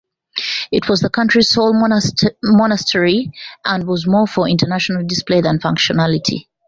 It 0.71 0.89
was 0.89 1.01
the 1.01 1.11
country's 1.11 1.51
sole 1.51 1.73
monastery 2.43 3.31
and 3.63 3.85
was 3.87 4.07
more 4.07 4.25
for 4.25 4.49
international 4.49 5.05
display 5.05 5.41
than 5.41 5.59
functionality. 5.59 6.47